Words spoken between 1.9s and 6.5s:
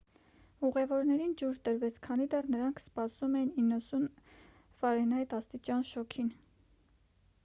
քանի դեռ նրանք սպասում էին 90ֆ աստիճան շոգին։